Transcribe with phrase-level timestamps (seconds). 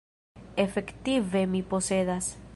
[0.57, 2.39] Efektive mi posedas.